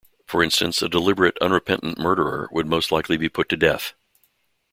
[0.25, 3.93] For instance a deliberate unrepentant murderer would most likely be put to death.